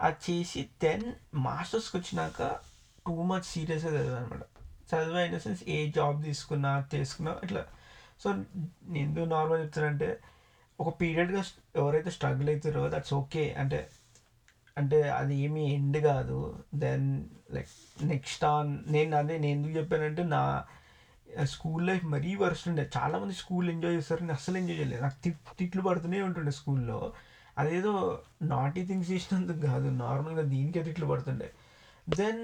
అది 0.00 0.16
చేసి 0.30 0.68
దెన్ 0.82 1.12
మాస్టర్స్కి 1.34 1.96
వచ్చినాక 1.96 2.42
టూ 3.06 3.22
మచ్ 3.22 3.42
సీరియస్గా 3.42 4.00
చదివాను 4.00 4.24
అనమాట 4.24 4.42
చదువు 4.90 5.16
అయిన 5.16 5.38
సెన్స్ 5.38 5.62
ఏ 5.68 5.90
జాబ్ 5.90 6.24
తీసుకున్నా 6.24 6.80
తీసుకున్నా 6.80 7.32
ఇట్లా. 7.44 7.62
సో 8.20 8.32
నేను 8.88 9.24
నార్మల్ 9.24 9.60
చెప్తానంటే 9.60 10.20
ఒక 10.80 10.88
పీరియడ్గా 11.00 11.42
ఎవరైతే 11.76 12.10
స్ట్రగుల్ 12.10 12.48
అవుతారో 12.48 12.88
దట్స్ 12.88 13.14
ఓకే 13.14 13.52
అంటే 13.52 13.88
అంటే 14.76 14.98
అది 15.10 15.36
ఏమీ 15.36 15.62
ఎండ్ 15.74 15.96
కాదు. 15.96 16.64
దెన్ 16.74 17.06
లైక్ 17.50 17.68
నెక్స్ట్ 18.02 18.44
ఆన్ 18.44 18.84
నేను 18.86 19.16
అదే 19.16 19.38
నేను 19.38 19.54
ఎందుకు 19.58 19.74
చెప్పానంటే 19.76 20.22
నా 20.22 20.64
స్కూల్ 21.44 21.86
లైఫ్ 21.86 22.04
మరీ 22.04 22.34
వర్స్ట్ 22.34 22.68
ఉండే. 22.68 22.90
చాలామంది 22.96 23.34
స్కూల్ 23.34 23.70
ఎంజాయ్ 23.70 23.94
చేస్తారు 23.94 24.20
నేను 24.20 24.32
అస్సలు 24.32 24.56
ఎంజాయ్ 24.58 24.78
చేయలేదు. 24.78 25.02
నాకు 25.02 25.22
తిట్ 25.24 25.40
తిట్లు 25.58 25.82
పడుతూనే 25.82 26.22
ఉంటుండే 26.22 26.50
స్కూల్లో 26.50 27.12
అదేదో 27.58 28.22
నాటీ 28.42 28.86
థింగ్స్ 28.86 29.10
చేసినందుకు 29.10 29.60
కాదు 29.60 29.88
నార్మల్గా 29.88 30.42
దీనికే 30.42 30.82
తిట్లు 30.82 31.06
పడుతుండే. 31.06 31.52
దెన్ 32.08 32.42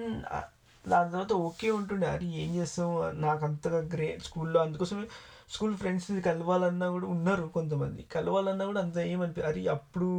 దాని 0.88 1.08
తర్వాత 1.12 1.32
ఓకే 1.46 1.68
ఉంటుండే 1.70 2.06
అది 2.06 2.26
ఏం 2.42 2.50
చేస్తాం 2.56 2.88
నాకు 3.20 3.42
అంతగా 3.44 3.80
గ్రే 3.94 4.08
స్కూల్లో 4.24 4.58
అందుకోసం 4.60 4.98
స్కూల్ 5.48 5.74
ఫ్రెండ్స్ 5.76 6.10
కలవాలన్నా 6.26 6.86
కూడా 6.88 7.06
ఉన్నారు 7.06 7.46
కొంతమంది. 7.56 8.02
కలవాలన్నా 8.14 8.64
కూడా 8.66 8.80
అంత 8.80 8.98
ఏమనిపి 9.12 9.42
అరే 9.42 9.62
అప్పుడు 9.76 10.10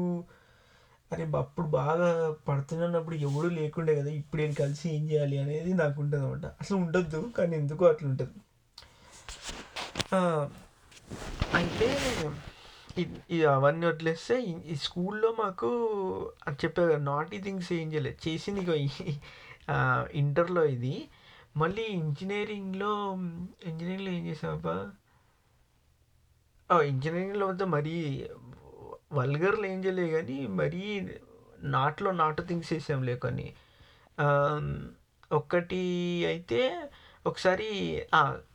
అరే 1.12 1.26
అప్పుడు 1.38 1.68
బాగా 1.80 2.08
పడుతున్నప్పుడు 2.48 3.16
ఎవడు 3.28 3.50
లేకుండే 3.60 3.94
కదా 3.96 4.12
ఇప్పుడు 4.22 4.42
నేను 4.42 4.56
కలిసి 4.62 4.86
ఏం 4.90 5.04
చేయాలి? 5.10 5.38
అనేది 5.38 5.72
నాకు 5.74 5.98
ఉంటుంది 6.02 6.24
అనమాట 6.24 6.46
అసలు 6.62 6.78
ఉండొద్దు 6.78 7.20
కానీ 7.38 7.56
ఎందుకో 7.56 7.86
అట్లా 7.86 8.08
ఉంటుంది. 8.10 8.38
అయితే 11.60 11.88
అవన్నీ 13.56 13.86
వదిలేస్తే 13.88 14.36
ఈ 14.72 14.76
స్కూల్లో 14.84 15.30
మాకు 15.40 15.70
అది 16.48 16.58
చెప్పే 16.64 16.84
నాటీ 17.12 17.38
థింగ్స్ 17.38 17.72
ఏం 17.74 17.88
చేయలేదు. 17.94 18.20
చేసింది 18.28 18.62
ఇంటర్లో 20.14 20.64
ఇది. 20.66 21.10
మళ్ళీ 21.58 21.84
ఇంజనీరింగ్లో 21.84 22.92
ఇంజనీరింగ్లో 23.66 24.12
ఏం 24.12 24.24
చేసావబ్బా? 24.28 24.78
ఇంజనీరింగ్లో 26.84 27.46
వద్ద 27.48 27.64
మరీ 27.64 27.96
వల్గర్లు 29.14 29.66
ఏం 29.66 29.86
చేయలేదు 29.86 30.12
కానీ 30.18 30.48
మరీ 30.48 30.82
నాట్లో 31.64 32.12
నాటు 32.12 32.42
థింగ్స్ 32.42 32.74
వేసాంలే 32.74 33.16
కొన్ని. 33.16 33.48
ఒక్కటి 35.32 35.82
అయితే 36.28 36.60
ఒకసారి 37.28 37.68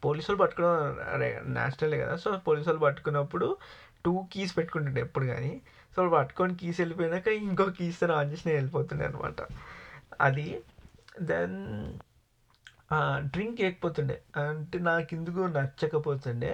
పోలీసు 0.05 0.26
వాళ్ళు 0.31 0.43
పట్టుకోవడం 0.43 1.55
నేషనలే 1.55 1.99
కదా. 1.99 2.17
సో 2.17 2.31
పోలీసు 2.37 2.69
వాళ్ళు 2.69 2.83
పట్టుకున్నప్పుడు 2.85 3.57
టూ 4.05 4.26
కీస్ 4.33 4.57
పెట్టుకుంటుండే 4.57 5.00
ఎప్పుడు 5.00 5.26
కానీ. 5.26 5.52
సో 5.97 6.09
పట్టుకొని 6.09 6.55
కీస్ 6.55 6.81
వెళ్ళిపోయినాక 6.81 7.29
ఇంకో 7.29 7.64
కీస్తో 7.79 8.12
ఆన్ 8.14 8.37
వెళ్ళిపోతుండే 8.47 9.05
అనమాట 9.05 9.40
అది 10.21 10.62
దెన్ 11.20 11.56
డ్రింక్ 13.28 13.60
చేయకపోతుండే. 13.60 14.22
అంటే 14.36 14.78
నాకు 14.78 15.08
ఎందుకు 15.12 15.40
నచ్చకపోతుండే. 15.56 16.52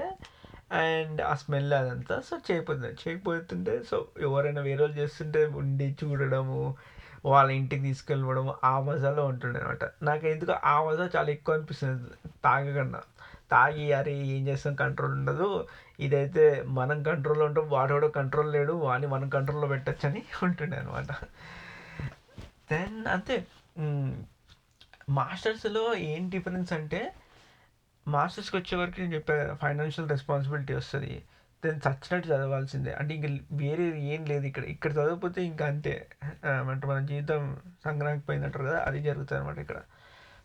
అండ్ 0.73 1.20
ఆ 1.23 1.35
స్మెల్ 1.35 1.73
అదంతా 1.73 2.20
సో 2.20 2.37
చేయకపోతుండే. 2.50 2.96
చేయకపోతుంటే 3.02 3.82
సో 3.90 4.06
ఎవరైనా 4.20 4.61
వేరే 4.61 4.82
వాళ్ళు 4.82 4.96
చేస్తుంటే 4.96 5.46
ఉండి 5.46 5.96
చూడడము 6.04 6.76
వాళ్ళ 7.25 7.50
ఇంటికి 7.50 7.82
తీసుకెళ్ళిపోవడం 7.82 8.54
ఆ 8.64 8.80
మజాలో 8.80 9.26
ఉంటుండే 9.26 9.61
అనమాట 9.61 9.85
నాకు 10.02 10.26
ఎందుకు 10.26 10.52
ఆ 10.64 10.85
మజా 10.85 11.11
చాలా 11.16 11.30
ఎక్కువ 11.30 11.54
అనిపిస్తుంది. 11.54 12.02
తాగకుండా. 12.44 13.00
తాగి 13.50 13.92
అరే 13.92 14.14
ఏం 14.26 14.49
చేస్తాం? 14.49 14.75
కంట్రోల్ 14.75 15.12
ఉండదు. 15.12 15.49
ఇదైతే 16.00 16.64
మనం 16.68 17.02
కంట్రోల్లో 17.02 17.44
ఉంటాం 17.44 17.68
వాడు 17.70 17.92
కూడా 17.92 18.08
కంట్రోల్ 18.08 18.52
లేడు 18.52 18.73
వాడిని 18.73 19.06
మనం 19.06 19.28
కంట్రోల్లో 19.28 19.68
పెట్టచ్చు 19.68 20.08
అని 20.08 20.23
ఉంటుండే 20.42 20.76
అనమాట 20.76 21.11
దెన్ 22.73 23.06
అంతే. 23.06 23.37
మాస్టర్స్లో 25.09 25.97
ఏం 25.97 26.29
డిఫరెన్స్ 26.29 26.73
అంటే 26.73 27.15
మాస్టర్స్కి 28.09 28.57
వచ్చేవరకు 28.57 29.01
నేను 29.01 29.15
చెప్పా 29.15 29.59
ఫైనాన్షియల్ 29.63 30.11
రెస్పాన్సిబిలిటీ 30.11 30.75
వస్తుంది. 30.75 31.25
దెన్ 31.65 31.81
చచ్చినట్టు 31.89 32.29
చదవాల్సిందే. 32.29 32.93
అంటే 32.93 33.15
ఇంక 33.15 33.43
వేరే 33.53 34.01
ఏం 34.01 34.25
లేదు 34.25 34.45
ఇక్కడ. 34.45 34.65
ఇక్కడ 34.65 34.93
చదవకపోతే 34.93 35.45
ఇంకా 35.45 35.67
అంతే. 35.67 36.09
అంటే 36.45 36.87
మన 36.87 37.07
జీవితం 37.07 37.57
సంగ్రహానికి 37.85 38.27
పోయిందంటారు 38.27 38.65
కదా 38.65 38.85
అది 38.87 39.03
జరుగుతుంది 39.03 39.41
అనమాట 39.41 39.59
ఇక్కడ. 39.59 39.77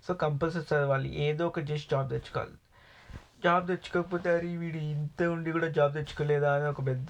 సో 0.08 0.13
కంపల్సరీ 0.13 0.62
చదవాలి. 0.62 1.15
ఏదో 1.22 1.48
ఒక 1.48 1.60
జస్ట్ 1.60 1.91
జాబ్ 1.91 2.10
తెచ్చుకోవాలి. 2.10 2.51
జాబ్ 3.44 3.68
తెచ్చుకోకపోతే 3.68 4.30
అరే 4.30 4.58
వీడు 4.58 4.77
ఇంత 4.77 5.24
ఉండి 5.24 5.51
కూడా 5.51 5.68
జాబ్ 5.68 5.94
తెచ్చుకోలేదా 5.94 6.56
అని 6.56 6.65
ఒక 6.65 6.86
పెద్ద 6.88 7.10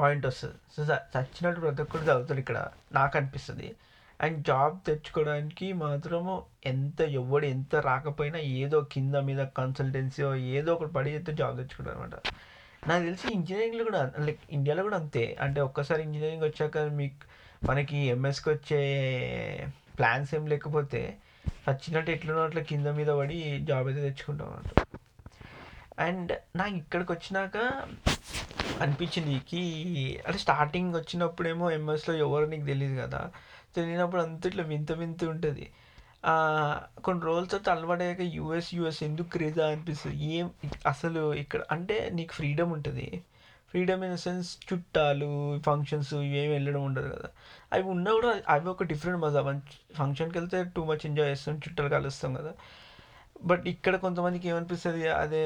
పాయింట్ 0.00 0.26
వస్తుంది. 0.26 0.54
సో 0.76 0.94
చచ్చినట్టు 0.94 1.60
ప్రతి 1.60 1.82
ఒక్కరు 1.82 2.02
చదువుతాడు 2.02 2.40
ఇక్కడ. 2.40 2.68
నాకు 2.92 3.18
అనిపిస్తుంది. 3.18 3.76
అండ్ 4.20 4.38
జాబ్ 4.46 4.74
తెచ్చుకోవడానికి 4.86 5.66
మాత్రము 5.82 6.32
ఎంత 6.64 7.00
ఎవడు 7.20 7.46
ఎంత 7.46 7.74
రాకపోయినా 7.86 8.38
ఏదో 8.60 8.80
కింద 8.94 9.16
మీద 9.28 9.42
కన్సల్టెన్సీ 9.58 10.22
ఏదో 10.58 10.70
ఒకటి 10.74 10.92
పడి 10.92 11.10
చేస్తే 11.10 11.32
జాబ్ 11.32 11.56
తెచ్చుకుంటారు 11.58 11.98
అనమాట 11.98 12.16
నాకు 12.88 13.02
తెలిసి 13.04 13.26
ఇంజనీరింగ్లో 13.34 13.84
కూడా 13.84 14.02
లైక్ 14.18 14.42
ఇండియాలో 14.50 14.82
కూడా 14.82 14.96
అంతే. 14.96 15.24
అంటే 15.40 15.60
ఒక్కసారి 15.60 16.02
ఇంజనీరింగ్ 16.02 16.44
వచ్చాక 16.44 16.78
మీకు 17.00 17.18
మనకి 17.66 17.98
ఎంఎస్కి 18.08 18.48
వచ్చే 18.50 18.80
ప్లాన్స్ 19.96 20.30
ఏం 20.34 20.44
లేకపోతే 20.46 21.00
వచ్చినట్టు 21.68 22.10
ఎట్లున్నో 22.10 22.42
అట్లా 22.42 22.62
కింద 22.62 22.88
మీద 22.98 23.10
పడి 23.18 23.36
జాబ్ 23.64 23.88
అయితే 23.88 24.02
తెచ్చుకుంటాం 24.02 24.48
అనమాట 24.50 24.86
అండ్ 26.00 26.32
నాకు 26.56 26.76
ఇక్కడికి 26.76 27.12
వచ్చినాక 27.12 27.56
అనిపించింది 28.80 29.34
కి 29.46 29.62
అంటే 30.26 30.38
స్టార్టింగ్ 30.38 30.94
వచ్చినప్పుడేమో 30.94 31.66
ఎంఎస్లో 31.70 32.14
ఎవరు 32.16 32.46
నీకు 32.46 32.66
తెలియదు 32.66 32.96
కదా. 33.00 33.20
తెలియనప్పుడు 33.76 34.22
అంత 34.22 34.46
ఇట్లా 34.46 34.64
వింత 34.72 34.92
వింత 34.92 35.24
ఉంటుంది. 35.34 35.66
కొన్ని 37.04 37.22
రోజుల 37.26 37.44
తర్వాత 37.44 37.68
అలవాటయ్యాక 37.76 38.22
యూఎస్ 38.36 38.70
యూఎస్ 38.74 39.02
ఎందుకు 39.02 39.28
క్రేజా 39.28 39.66
అనిపిస్తుంది? 39.66 40.16
ఏం 40.36 40.46
అసలు 40.86 41.22
ఇక్కడ 41.42 41.60
అంటే 41.70 41.96
నీకు 42.12 42.32
ఫ్రీడమ్ 42.32 42.72
ఉంటుంది. 42.72 43.06
ఫ్రీడమ్ 43.70 44.02
ఇన్ 44.04 44.16
సెన్స్ 44.16 44.48
చుట్టాలు 44.68 45.58
ఫంక్షన్స్ 45.66 46.14
ఇవేమి 46.14 46.52
వెళ్ళడం 46.52 46.82
ఉండదు 46.84 47.08
కదా. 47.16 47.28
అవి 47.72 47.84
ఉన్నా 47.94 48.10
కూడా 48.12 48.30
అవి 48.48 48.68
ఒక 48.68 48.82
డిఫరెంట్ 48.92 49.20
మజా. 49.24 49.42
ఫంక్షన్కి 49.98 50.38
వెళ్తే 50.38 50.58
టూ 50.76 50.84
మచ్ 50.84 51.04
ఎంజాయ్ 51.06 51.30
చేస్తాం 51.30 51.60
చుట్టాలు 51.66 51.88
కలుస్తాం 51.88 52.32
కదా. 52.34 52.52
బట్ 53.42 53.66
ఇక్కడ 53.68 53.96
కొంతమందికి 53.96 54.48
ఏమనిపిస్తుంది 54.48 55.08
అదే 55.08 55.44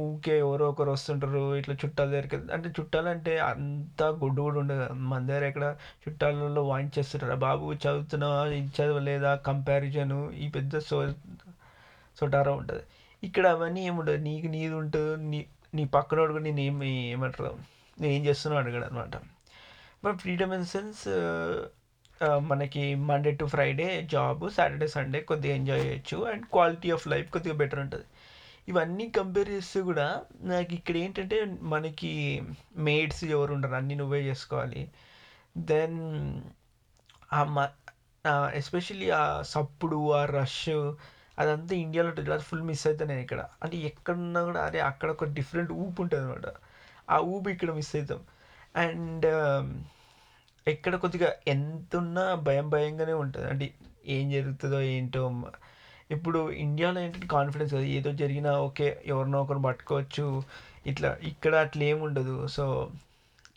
ఊకే 0.00 0.34
ఎవరో 0.44 0.64
ఒకరు 0.72 0.90
వస్తుంటారు 0.96 1.42
ఇట్లా 1.60 1.74
చుట్టాల 1.82 2.08
దగ్గరికి 2.14 2.36
అంటే 2.56 2.68
చుట్టాలు 2.78 3.08
అంటే 3.14 3.32
అంత 3.50 4.02
గుడ్డు 4.22 4.40
కూడా 4.46 4.58
ఉండదు. 4.62 4.86
మన 5.10 5.20
దగ్గర 5.30 5.44
ఎక్కడ 5.50 5.66
చుట్టాలలో 6.04 6.62
వాయించేస్తుంటారు 6.70 7.36
బాబు 7.46 7.66
చదువుతున్నావా 7.84 8.40
ఇది 8.60 8.70
చదవలేదా? 8.78 9.32
కంపారిజను 9.48 10.20
ఈ 10.44 10.48
పెద్ద 10.56 10.78
సో 10.88 10.98
సొటారా 12.20 12.52
ఉంటుంది. 12.60 12.84
ఇక్కడ 13.22 13.44
అవన్నీ 13.56 13.82
ఏముండదు 13.90 14.20
నీకు 14.28 14.48
నీది 14.54 14.74
ఉంటుంది 14.82 15.12
నీ 15.32 15.40
నీ 15.76 15.84
పక్కనోడు 15.96 16.32
కూడా 16.36 16.44
నేను 16.48 16.62
ఏం 16.68 16.76
ఏమంటారు? 17.14 17.52
నేను 17.98 18.12
ఏం 18.16 18.22
చేస్తున్నావు 18.28 18.60
అడగడు 18.62 18.86
అనమాట 18.88 19.16
బట్ 20.04 20.18
ఫ్రీడమ్ 20.22 20.52
ఇన్ 20.56 20.68
సెన్స్ 20.74 21.04
మనకి 22.50 22.82
Monday 23.08 23.30
to 23.40 23.44
Friday 23.52 23.86
job 24.12 24.42
Saturday 24.56 24.88
Sunday 24.94 25.20
కొద్దిగా 25.30 25.54
ఎంజాయ్ 25.58 25.82
చేయొచ్చు. 25.86 26.16
అండ్ 26.30 26.44
క్వాలిటీ 26.54 26.88
ఆఫ్ 26.96 27.06
లైఫ్ 27.12 27.28
కొద్దిగా 27.34 27.54
బెటర్ 27.62 27.80
ఉంటుంది. 27.84 28.06
ఇవన్నీ 28.68 29.04
కంపేర్ 29.18 29.48
చేస్తే 29.54 29.80
కూడా 29.88 30.06
నాకు 30.50 30.72
ఇక్కడ 30.78 30.96
ఏంటంటే 31.04 31.38
మనకి 31.72 32.12
మేడ్స్ 32.86 33.22
ఎవరు 33.34 33.52
ఉండరు 33.56 33.76
అన్నీ 33.78 33.94
నువ్వే 34.02 34.20
చేసుకోవాలి. 34.28 34.82
దెన్ 35.70 35.98
ఆ 37.30 37.40
మ 37.56 37.58
ఎస్పెషల్లీ 38.60 39.08
ఆ 39.20 39.24
సప్పుడు 39.54 39.98
ఆ 40.18 40.22
రష్ 40.36 40.60
అదంతా 41.38 41.74
ఇండియాలో 41.84 42.08
ఉంటుంది 42.10 42.30
అది 42.36 42.44
ఫుల్ 42.50 42.64
మిస్ 42.70 42.84
అవుతాను 42.88 43.10
నేను 43.12 43.22
ఇక్కడ. 43.26 43.40
అంటే 43.62 43.76
ఎక్కడున్నా 43.90 44.40
కూడా 44.48 44.60
అదే 44.68 44.80
అక్కడ 44.90 45.08
ఒక 45.16 45.26
డిఫరెంట్ 45.38 45.72
ఊపు 45.82 46.00
ఉంటుంది 46.04 46.24
అనమాట 46.24 46.48
ఆ 47.08 47.18
ఊపు 47.32 47.48
ఇక్కడ 47.54 47.70
మిస్ 47.78 47.92
అవుతాం. 47.96 48.20
అండ్ 48.82 49.26
um, 49.36 49.66
ఎక్కడ 50.66 50.94
కొద్దిగా 51.04 51.28
ఎంత 51.54 51.92
ఉన్నా 51.96 52.24
భయం 52.48 52.66
భయంగానే 52.74 53.14
ఉంటుంది. 53.24 53.46
అంటే 53.52 53.66
ఏం 54.14 54.26
జరుగుతుందో 54.34 54.78
ఏంటో 54.94 55.22
ఇప్పుడు 56.16 56.40
ఇండియాలో 56.64 56.98
ఏంటంటే 57.00 57.28
కాన్ఫిడెన్స్ 57.36 57.72
కదా 57.74 57.86
ఏదో 57.98 58.10
జరిగినా 58.22 58.52
ఓకే 58.66 58.88
ఎవరినో 59.06 59.38
ఒకరు 59.44 59.60
పట్టుకోవచ్చు. 59.68 60.26
ఇట్లా 60.90 61.10
ఇక్కడ 61.30 61.54
అట్లా 61.64 61.82
ఏముండదు 61.92 62.32
ఉండదు. 62.32 62.48
సో 62.56 62.64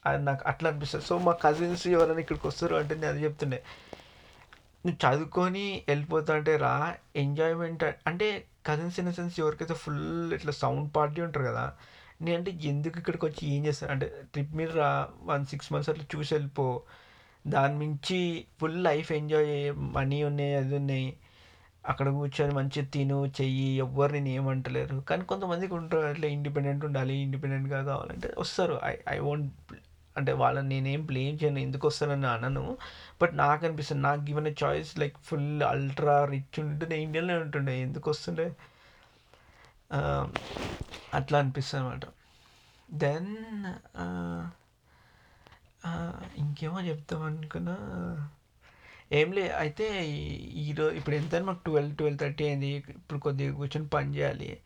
అది 0.10 0.20
నాకు 0.26 0.44
అట్లా 0.48 0.68
అనిపిస్తుంది. 0.70 1.06
సో 1.06 1.16
మా 1.28 1.34
కజిన్స్ 1.46 1.86
ఎవరైనా 1.96 2.22
ఇక్కడికి 2.24 2.48
వస్తారు 2.48 2.76
అంటే 2.82 2.94
నేను 2.96 3.12
అది 3.14 3.24
చెప్తుండే. 3.24 3.60
నువ్వు 4.86 5.00
చదువుకొని 5.06 5.66
వెళ్ళిపోతా 5.90 6.32
అంటే 6.40 6.54
రా 6.66 6.74
ఎంజాయ్మెంట్ 7.16 7.84
అంటే 8.10 8.28
కజిన్స్ 8.68 8.98
ఇన్ 9.00 9.14
సెన్స్ 9.14 9.36
ఎవరికైతే 9.40 9.76
ఫుల్ 9.84 10.34
ఇట్లా 10.34 10.54
సౌండ్ 10.64 10.88
పార్టీ 10.96 11.20
ఉంటారు 11.28 11.46
కదా 11.46 11.66
నేను 12.22 12.38
అంటే 12.38 12.52
ఎందుకు 12.64 12.96
ఇక్కడికి 13.00 13.26
వచ్చి 13.26 13.44
ఏం 13.56 13.62
చేస్తాను 13.66 13.92
అంటే 13.92 14.08
ట్రిప్ 14.34 14.54
మీద 14.60 14.72
రా 14.82 14.90
వన్ 15.24 15.46
సిక్స్ 15.46 15.70
మంత్స్ 15.74 15.90
అట్లా 15.90 16.06
చూసి 16.14 16.32
వెళ్ళిపో. 16.36 16.68
దాని 17.46 17.76
మించి 17.82 18.20
ఫుల్ 18.60 18.78
లైఫ్ 18.84 19.10
ఎంజాయ్ 19.12 19.52
మనీ 19.98 20.20
ఉన్నాయి 20.24 20.54
అది 20.62 20.76
ఉన్నాయి. 20.76 21.10
అక్కడ 21.86 22.08
కూర్చొని 22.16 22.54
మంచిగా 22.54 22.88
తిను 22.94 23.18
చెయ్యి 23.38 23.68
ఎవరిని 23.78 24.32
ఏమంటలేరు. 24.34 24.98
కానీ 25.10 25.24
కొంతమందికి 25.24 25.74
ఉంటారు 25.74 26.06
అట్లా 26.06 26.28
ఇండిపెండెంట్ 26.28 26.84
ఉండాలి 26.86 27.16
ఇండిపెండెంట్గా 27.26 27.82
కావాలంటే 27.84 28.30
వస్తారు. 28.38 28.76
ఐ 28.84 28.94
ఐ 29.10 29.18
వాంట్ 29.20 29.52
అంటే 30.16 30.32
వాళ్ళని 30.34 30.70
నేనేం 30.70 31.02
బ్లేమ్ 31.06 31.36
చేయను 31.42 31.60
ఎందుకు 31.60 31.86
వస్తానని 31.88 32.28
అనను. 32.28 32.64
బట్ 33.22 33.34
నాకు 33.38 33.62
అనిపిస్తుంది 33.66 34.04
నాకు 34.04 34.22
given 34.30 34.50
choice 34.64 34.92
like 35.00 35.18
full 35.28 35.50
ultra 35.72 36.18
rich 36.34 36.60
ఉంటే 36.64 36.86
నేను 36.86 37.04
ఇండియాలోనే 37.08 37.38
ఉంటుండే 37.46 37.76
ఎందుకు 37.82 38.10
వస్తుండే? 38.12 38.48
అట్లా 41.18 41.36
అనిపిస్తుంది 41.40 41.82
అనమాట 41.84 42.06
దెన్ 42.90 43.32
ఇంకేమో 46.38 46.80
చెప్తాం 46.82 47.22
అనుకున్నా. 47.24 47.76
ఏం 49.12 49.34
లే 49.34 49.50
అయితే 49.50 50.08
ఈరోజు 50.54 50.96
ఇప్పుడు 50.96 51.16
ఎంత 51.16 51.36
మాకు 51.36 51.60
ట్వెల్వ్ 51.64 51.98
ట్వెల్వ్ 51.98 52.20
థర్టీ 52.20 52.46
అయింది 52.46 52.68
ఇప్పుడు 52.68 53.20
కొద్దిగా 53.20 53.56
కూర్చొని 53.56 53.88
పని 53.88 54.16
చేయాలి. 54.16 54.60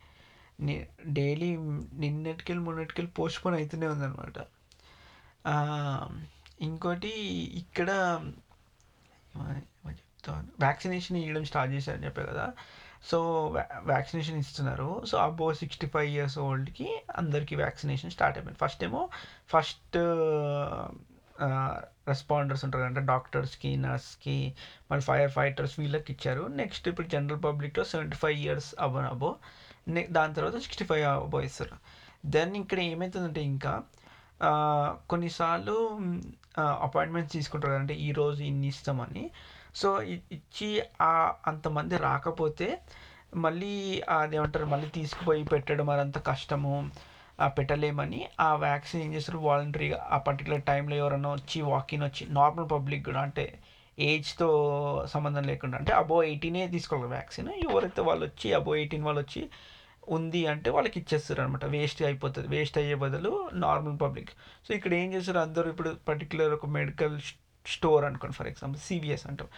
డైలీ 1.06 1.56
నిన్నటికెళ్ళి 1.92 2.64
మొన్నటికెళ్ళి 2.64 3.12
పోస్ట్పోన్ 3.12 3.54
అవుతూనే 3.54 3.86
ఉందన్నమాట. 3.86 4.38
ఇంకోటి 6.60 7.08
ఇక్కడ 7.58 7.90
చెప్తాను. 9.88 10.48
వ్యాక్సినేషన్ 10.60 11.16
ఇవ్వడం 11.16 11.44
స్టార్ట్ 11.44 11.74
చేశారని 11.74 12.04
చెప్పే 12.04 12.22
కదా. 12.22 12.52
సో 13.04 13.46
వ్యాక్సినేషన్ 13.84 14.38
ఇస్తున్నారు. 14.38 15.02
So 15.06 15.18
above 15.18 15.54
sixty 15.54 15.86
five 15.86 16.10
years 16.10 16.38
ఓల్డ్కి 16.38 17.02
అందరికీ 17.16 17.56
వ్యాక్సినేషన్ 17.56 18.10
స్టార్ట్ 18.10 18.38
అయిపోయింది. 18.38 18.58
ఫస్ట్ 18.58 18.84
ఏమో 18.84 19.08
ఫస్ట్ 19.48 19.96
రెస్పాండర్స్ 22.10 22.62
ఉంటారు 22.64 22.84
అంటే 22.88 23.00
డాక్టర్స్కి 23.12 23.70
నర్స్కి 23.84 24.36
మళ్ళీ 24.90 25.04
ఫైర్ 25.08 25.32
ఫైటర్స్ 25.38 25.74
వీళ్ళకి 25.80 26.10
ఇచ్చారు. 26.14 26.42
నెక్స్ట్ 26.60 26.88
ఇప్పుడు 26.88 27.08
జనరల్ 27.14 27.42
పబ్లిక్లో 27.44 27.84
seventy 27.92 28.16
five 28.16 28.38
years 28.38 28.70
above 28.86 29.00
above 29.14 29.30
దాని 30.16 30.34
తర్వాత 30.34 30.56
సిక్స్టీ 30.64 30.84
ఫైవ్ 30.84 31.04
అబో 31.04 31.40
ఇస్తారు. 31.48 31.76
దెన్ 32.26 32.54
ఇక్కడ 32.62 32.80
ఏమవుతుందంటే 32.90 33.42
ఇంకా 33.52 33.72
కొన్నిసార్లు 35.12 35.76
అపాయింట్మెంట్స్ 36.86 37.32
తీసుకుంటారు 37.32 37.76
అంటే 37.82 37.94
ఈరోజు 38.08 38.42
ఇన్ని 38.42 38.68
ఇస్తామని. 38.74 39.24
సో 39.80 39.88
ఇచ్చి 40.36 40.68
అంతమంది 41.50 41.96
రాకపోతే 42.08 42.68
మళ్ళీ 43.44 43.74
అదేమంటారు 44.18 44.66
మళ్ళీ 44.66 44.88
తీసుకుపోయి 44.88 45.42
పెట్టడం 45.44 45.90
అదంత 45.90 46.18
కష్టము. 46.30 46.74
పెట్టలేమని 47.48 48.28
ఆ 48.40 48.54
వ్యాక్సిన్ 48.54 49.02
ఏం 49.02 49.14
చేస్తారు? 49.14 49.38
వాలంటరీగా 49.38 50.08
ఆ 50.10 50.18
పర్టికులర్ 50.18 50.62
టైంలో 50.62 50.96
ఎవరైనా 50.96 51.32
వచ్చి 51.32 51.62
వాకిన్ 51.62 52.02
వచ్చి 52.02 52.26
నార్మల్ 52.30 52.70
పబ్లిక్ 52.70 53.04
కూడా 53.04 53.20
అంటే 53.20 53.58
ఏజ్తో 53.98 55.06
సంబంధం 55.06 55.42
లేకుండా 55.42 55.78
అంటే 55.78 55.92
అబో 55.92 56.22
ఎయిటీనే 56.22 56.68
తీసుకోవాలి 56.68 57.08
వ్యాక్సిన్. 57.08 57.48
ఎవరైతే 57.48 58.02
వాళ్ళు 58.02 58.24
వచ్చి 58.24 58.52
అబో 58.52 58.74
ఎయిటీన్ 58.74 59.04
వాళ్ళు 59.04 59.20
వచ్చి 59.20 59.50
ఉంది 60.08 60.46
అంటే 60.46 60.70
వాళ్ళకి 60.70 61.00
ఇచ్చేస్తారు 61.00 61.42
అనమాట 61.42 61.64
వేస్ట్ 61.64 62.02
అయిపోతుంది. 62.02 62.48
వేస్ట్ 62.48 62.78
అయ్యే 62.78 62.94
బదులు 62.94 63.50
నార్మల్ 63.52 64.00
పబ్లిక్ 64.00 64.30
సో 64.68 64.74
ఇక్కడ 64.74 64.94
ఏం 64.94 65.12
చేస్తారు? 65.12 65.38
అందరూ 65.38 65.70
ఇప్పుడు 65.70 65.96
పర్టికులర్ 66.08 66.52
ఒక 66.52 66.66
మెడికల్ 66.66 67.20
స్టోర్ 67.66 68.04
అనుకోండి. 68.04 68.34
ఫర్ 68.36 68.46
ఎగ్జాంపుల్ 68.46 68.80
సివిఎస్ 68.80 69.26
అంటాం. 69.26 69.48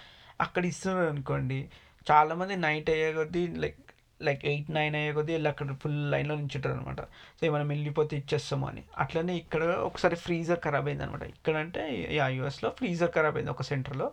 అక్కడ 0.41 0.67
ఇస్తున్నారు 0.67 1.09
అనుకోండి 1.09 1.71
చాలామంది 2.11 2.57
నైట్ 2.57 2.91
అయ్యే 2.91 3.13
కొద్దీ 3.13 3.47
లైక్ 3.47 3.92
లైక్ 4.27 4.43
ఎయిట్ 4.47 4.71
నైన్ 4.71 4.95
అయ్యే 4.99 5.13
కొద్దీ 5.13 5.33
వెళ్ళి 5.33 5.49
అక్కడ 5.51 5.75
ఫుల్ 5.83 5.99
లైన్లో 6.13 6.35
నించుంటారు 6.37 6.75
అనమాట 6.77 7.01
సో 7.39 7.51
మనం 7.55 7.69
వెళ్ళిపోతే 7.69 8.17
ఇచ్చేస్తాము 8.17 8.67
అని. 8.71 8.83
అట్లనే 8.99 9.35
ఇక్కడ 9.37 9.63
ఒకసారి 9.89 10.17
ఫ్రీజర్ 10.25 10.61
ఖరాబ్ 10.67 10.89
అయింది 10.89 11.05
అనమాట 11.05 11.23
ఇక్కడ 11.33 11.57
అంటే 11.65 11.83
ఆ 12.27 12.29
యూఎస్లో 12.37 12.71
ఫ్రీజర్ 12.81 13.11
ఖరాబ్ 13.11 13.37
అయింది 13.37 13.51
ఒక 13.51 13.63
సెంటర్లో 13.63 14.09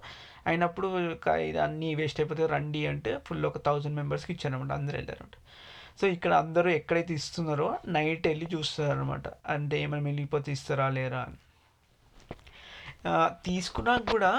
అయినప్పుడు 0.46 0.90
ఇది 1.48 1.60
అన్నీ 1.68 1.96
వేస్ట్ 1.96 2.22
అయిపోతే 2.22 2.46
రండి 2.56 2.88
అంటే 2.88 3.14
ఫుల్ 3.28 3.46
ఒక 3.46 3.62
థౌజండ్ 3.66 3.96
మెంబర్స్కి 3.96 4.34
ఇచ్చారనమాట 4.34 4.72
అందరూ 4.80 4.98
వెళ్ళారనమాట 4.98 5.36
సో 6.02 6.08
ఇక్కడ 6.08 6.34
అందరూ 6.44 6.70
ఎక్కడైతే 6.70 7.14
ఇస్తున్నారో 7.14 7.66
నైట్ 7.88 8.28
వెళ్ళి 8.28 8.48
చూస్తారనమాట 8.56 9.28
అంటే 9.56 9.78
ఏమైనా 9.82 10.06
వెళ్ళిపోతే 10.06 10.50
ఇస్తారా 10.52 10.90
లేరా 10.90 11.22
అని. 11.22 11.40
తీసుకున్నాక 13.46 14.04
కూడా 14.12 14.32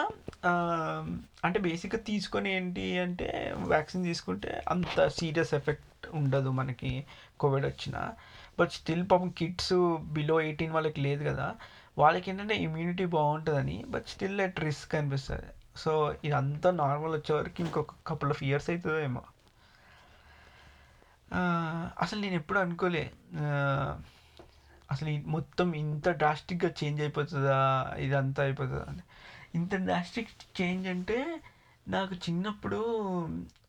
అంటే 1.44 1.58
బేసిక్గా 1.66 2.00
తీసుకొని 2.08 2.48
ఏంటి 2.56 2.84
అంటే 2.98 3.28
వ్యాక్సిన్ 3.72 4.04
తీసుకుంటే 4.04 4.52
అంత 4.68 5.06
సీరియస్ 5.18 5.52
ఎఫెక్ట్ 5.54 6.06
ఉండదు 6.20 6.50
మనకి 6.58 6.92
కోవిడ్ 7.40 7.66
వచ్చిన. 7.66 7.96
బట్ 8.58 8.72
స్టిల్ 8.78 9.04
పాపం 9.10 9.28
కిడ్స్ 9.38 9.74
బిలో 10.16 10.36
ఎయిటీన్ 10.40 10.72
వాళ్ళకి 10.72 11.00
లేదు 11.00 11.22
కదా. 11.30 11.48
వాళ్ళకి 11.98 12.26
ఏంటంటే 12.30 12.56
ఇమ్యూనిటీ 12.66 13.04
బాగుంటుందని 13.16 13.78
బట్ 13.88 14.06
స్టిల్ 14.06 14.40
అట్ 14.40 14.60
రిస్క్ 14.60 14.94
అనిపిస్తుంది. 14.94 15.50
సో 15.76 15.92
ఇదంతా 16.24 16.70
నార్మల్ 16.82 17.12
వచ్చేవరకు 17.12 17.60
ఇంకొక 17.64 17.94
కపుల్ 18.06 18.30
ఆఫ్ 18.30 18.42
ఇయర్స్ 18.48 18.70
అవుతుందో 18.70 18.98
ఏమో 19.00 19.22
అసలు 22.02 22.20
నేను 22.20 22.34
ఎప్పుడు 22.34 22.58
అనుకోలే. 22.58 23.04
అసలు 24.90 25.10
మొత్తం 25.26 25.74
ఇంత 25.74 26.08
డ్రాస్టిక్గా 26.10 26.70
చేంజ్ 26.84 27.00
అయిపోతుందా? 27.00 27.58
ఇదంతా 27.98 28.42
అయిపోతుందా 28.42 28.84
అని. 28.88 29.02
ఇంత 29.54 29.76
డ్రాస్టిక్ 29.76 30.28
చేంజ్ 30.60 30.88
అంటే 30.88 31.40
నాకు 31.88 32.14
చిన్నప్పుడు 32.14 32.80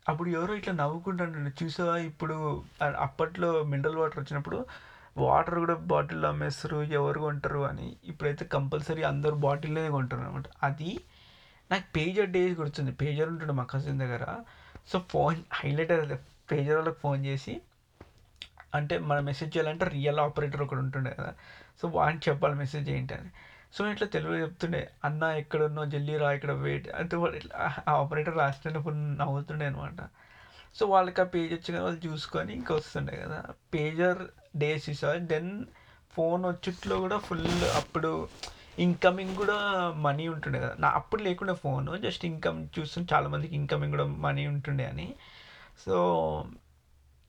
అప్పుడు 0.09 0.29
ఎవరో 0.29 0.53
ఇట్లా 0.55 0.73
నవ్వుకుంటాను 0.73 1.63
చూసావా 1.63 1.97
ఇప్పుడు 1.97 2.63
అప్పట్లో 2.99 3.63
మినరల్ 3.63 3.95
వాటర్ 3.95 4.19
వచ్చినప్పుడు 4.19 4.65
వాటర్ 5.17 5.55
కూడా 5.55 5.73
బాటిల్లో 5.73 6.29
అమ్మేస్తారు 6.29 6.83
ఎవరు 6.83 7.19
కొంటారు 7.19 7.59
అని. 7.59 7.95
ఇప్పుడైతే 8.05 8.45
కంపల్సరీ 8.45 9.03
అందరు 9.03 9.35
బాటిల్లోనే 9.35 9.89
కొంటారు 9.89 10.21
అనమాట 10.21 10.43
అది 10.63 10.99
నాకు 11.71 11.83
పేజర్ 11.95 12.29
డేస్ 12.29 12.59
గుర్తుంది. 12.59 12.91
పేజర్ 12.91 13.29
ఉంటుండే 13.29 13.53
మా 13.53 13.63
కజిన్ 13.63 13.99
దగ్గర. 13.99 14.25
సో 14.87 14.99
ఫోన్ 14.99 15.37
హైలైట్ 15.53 15.91
పేజర్ 16.51 16.75
వాళ్ళకి 16.75 16.99
ఫోన్ 16.99 17.25
చేసి 17.25 17.61
అంటే 18.75 18.97
మనం 18.97 19.23
మెసేజ్ 19.23 19.57
చేయాలంటే 19.57 19.85
రియల్ 19.85 20.19
ఆపరేటర్ 20.19 20.61
ఒకటి 20.61 20.79
ఉంటుండే 20.79 21.11
కదా. 21.11 21.33
సో 21.81 21.87
వాడిని 21.87 22.21
చెప్పాలి 22.29 22.55
మెసేజ్ 22.55 22.89
ఏంటి 22.89 23.13
అని 23.13 23.31
సో 23.77 23.91
ఇట్లా 23.91 24.07
తెలుగు 24.07 24.35
చెప్తుండే 24.35 24.91
అన్న 25.05 25.23
ఎక్కడున్నో 25.23 25.85
జల్దీ 25.85 26.17
రా 26.17 26.31
ఇక్కడ 26.31 26.51
వెయిట్ 26.51 26.89
అంటే 26.89 27.15
వాడు 27.15 27.35
ఇట్లా 27.35 27.73
ఆ 27.87 27.93
ఆపరేటర్ 27.93 28.37
రాసినప్పుడు 28.37 28.95
నవ్వుతుండే 28.95 29.65
అనమాట 29.65 30.01
సో 30.75 30.85
వాళ్ళకి 30.85 31.21
ఆ 31.21 31.23
పేజ్ 31.23 31.53
వచ్చి 31.53 31.79
వాళ్ళు 31.79 32.07
చూసుకొని 32.07 32.53
ఇంకా 32.53 32.75
వస్తుండే 32.75 33.17
కదా. 33.17 33.43
పేజర్ 33.73 34.21
డేస్ 34.55 34.89
ఇసా 34.89 35.13
దెన్ 35.13 35.65
ఫోన్ 36.13 36.45
వచ్చేట్లో 36.45 36.99
కూడా 36.99 37.17
ఫుల్ 37.17 37.47
అప్పుడు 37.75 38.27
ఇన్కమింగ్ 38.79 39.35
కూడా 39.35 39.57
మనీ 39.95 40.27
ఉంటుండే 40.27 40.59
కదా. 40.59 40.75
నా 40.79 40.89
అప్పుడు 40.89 41.21
లేకుండా 41.21 41.53
ఫోన్ 41.53 42.01
జస్ట్ 42.01 42.25
ఇన్కమ్ 42.25 42.67
చూస్తుంటే 42.79 43.15
చాలామందికి 43.15 43.55
ఇన్కమింగ్ 43.55 43.91
కూడా 43.91 44.05
మనీ 44.05 44.47
ఉంటుండే 44.47 44.85
అని. 44.85 45.15
సో 45.85 45.95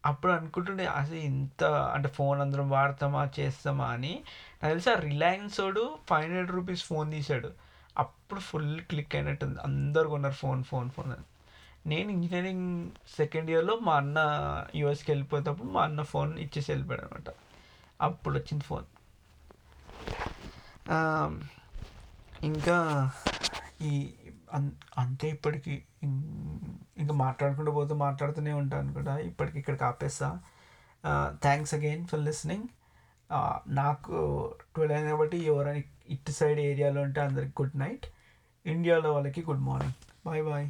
అప్పుడు 0.06 0.32
అనుకుంటుండే 0.32 0.86
అసలు 0.86 1.14
ఇంత 1.14 1.64
అంటే 1.64 2.08
ఫోన్ 2.08 2.40
అందరం 2.40 2.70
వాడతామా 2.70 3.30
చేస్తామా 3.40 3.86
అని. 3.86 4.12
నాకు 4.62 4.72
తెలిసి 4.72 4.90
ఆ 4.90 4.94
రిలయన్స్ 4.94 5.60
వాడు 5.60 5.98
ఫైవ్ 6.08 6.22
హండ్రెడ్ 6.22 6.50
రూపీస్ 6.50 6.84
ఫోన్ 6.84 7.10
తీశాడు. 7.12 7.52
అప్పుడు 7.98 8.40
ఫుల్ 8.40 8.80
క్లిక్ 8.80 9.14
అయినట్టుంది. 9.14 9.60
అందరు 9.60 10.08
కొన్నారు 10.08 10.34
ఫోన్ 10.34 10.64
ఫోన్ 10.64 10.90
ఫోన్ 10.90 11.12
అని. 11.12 11.24
నేను 11.86 12.10
ఇంజనీరింగ్ 12.10 12.90
సెకండ్ 13.16 13.50
ఇయర్లో 13.50 13.76
మా 13.76 13.94
అన్న 13.94 14.18
యూఎస్కి 14.74 15.10
వెళ్ళిపోయేటప్పుడు 15.12 15.68
మా 15.68 15.82
అన్న 15.82 16.02
ఫోన్ 16.02 16.38
ఇచ్చేసి 16.38 16.72
వెళ్ళిపోయాడు 16.72 17.02
అనమాట 17.02 17.34
అప్పుడు 18.00 18.34
వచ్చింది 18.34 18.64
ఫోన్. 18.64 18.84
ఇంకా 22.44 23.10
ఈ 23.82 24.10
అంతే 24.98 25.28
ఇప్పటికి 25.28 25.74
ఇంకా 26.98 27.14
మాట్లాడుకుంటూ 27.14 27.72
పోతూ 27.72 27.94
మాట్లాడుతూనే 27.94 28.52
ఉంటాను 28.52 28.92
కూడా 28.92 29.18
ఇప్పటికి 29.18 29.58
ఇక్కడికి 29.58 29.84
ఆపేస్తా. 29.84 30.28
థ్యాంక్స్ 31.42 31.74
అగైన్ 31.74 32.06
ఫర్ 32.06 32.20
లిస్నింగ్ 32.20 32.68
నాకు 33.68 34.14
ట్వెల్వ్ 34.74 34.96
అయిన 34.96 35.06
కాబట్టి 35.08 35.38
ఎవరైనా 35.38 35.82
ఇటు 36.08 36.30
సైడ్ 36.30 36.60
ఏరియాలో 36.60 37.02
ఉంటే 37.02 37.20
అందరికి 37.20 37.52
గుడ్ 37.60 37.76
నైట్ 37.76 38.06
ఇండియాలో 38.66 39.12
వాళ్ళకి 39.12 39.40
గుడ్ 39.40 39.60
మార్నింగ్ 39.60 39.96
బాయ్ 40.26 40.42
బాయ్ 40.42 40.66